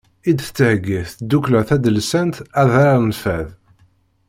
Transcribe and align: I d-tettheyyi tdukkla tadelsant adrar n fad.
I 0.29 0.31
d-tettheyyi 0.37 0.99
tdukkla 1.19 1.61
tadelsant 1.67 2.35
adrar 2.61 2.97
n 3.07 3.11
fad. 3.21 3.47